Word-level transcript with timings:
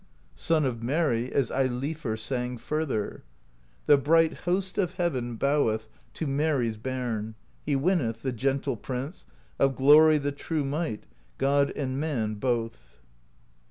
Son 0.33 0.65
of 0.65 0.81
Mary, 0.81 1.31
as 1.31 1.51
Eilifr 1.51 2.17
sang 2.17 2.57
further: 2.57 3.23
The 3.85 3.97
bright 3.97 4.33
Host 4.33 4.79
of 4.79 4.93
Heaven 4.93 5.35
boweth 5.35 5.87
To 6.15 6.25
Mary's 6.25 6.75
Bairn: 6.75 7.35
He 7.67 7.75
winneth. 7.75 8.23
The 8.23 8.31
Gentle 8.31 8.77
Prince, 8.77 9.27
of 9.59 9.75
glory 9.75 10.17
The 10.17 10.31
true 10.31 10.63
might, 10.65 11.03
God 11.37 11.69
and 11.75 11.99
man 11.99 12.33
both. 12.33 12.97